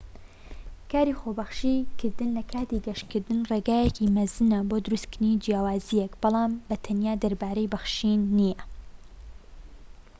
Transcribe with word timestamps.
کاری 0.91 1.13
خۆبەخشی 1.19 1.75
کردن 1.99 2.29
لە 2.37 2.43
کاتی 2.51 2.83
گەشتکردن 2.87 3.39
ڕێگایەکی 3.49 4.11
مەزنە 4.17 4.59
بۆ 4.69 4.77
دروستكردنی 4.85 5.39
جیاوازیەک 5.43 6.13
بەڵام 6.21 6.51
بە 6.67 6.75
تەنها 6.85 7.13
دەربارەی 7.23 7.71
بەخشین 7.73 8.21
نیە 8.37 8.59